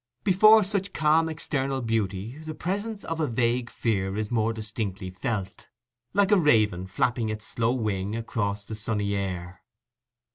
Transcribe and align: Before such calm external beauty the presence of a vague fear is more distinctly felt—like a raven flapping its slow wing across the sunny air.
Before 0.23 0.63
such 0.63 0.93
calm 0.93 1.29
external 1.29 1.79
beauty 1.79 2.35
the 2.39 2.55
presence 2.55 3.03
of 3.03 3.19
a 3.19 3.27
vague 3.27 3.69
fear 3.69 4.15
is 4.17 4.31
more 4.31 4.51
distinctly 4.51 5.11
felt—like 5.11 6.31
a 6.31 6.37
raven 6.37 6.87
flapping 6.87 7.29
its 7.29 7.45
slow 7.45 7.73
wing 7.73 8.15
across 8.15 8.65
the 8.65 8.73
sunny 8.73 9.13
air. 9.13 9.61